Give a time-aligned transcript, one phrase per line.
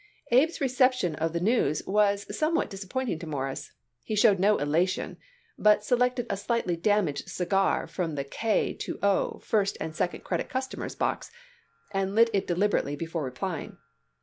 [0.31, 3.71] Abe's reception of the news was somewhat disappointing to Morris.
[4.03, 5.17] He showed no elation,
[5.59, 8.73] but selected a slightly damaged cigar from the K.
[8.73, 9.37] to O.
[9.43, 11.29] first and second credit customers' box,
[11.91, 13.77] and lit it deliberately before replying.